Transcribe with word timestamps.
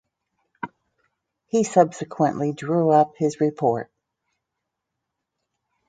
He 1.45 1.63
subsequently 1.63 2.53
drew 2.53 2.89
up 2.89 3.13
his 3.19 3.39
report. 3.39 3.91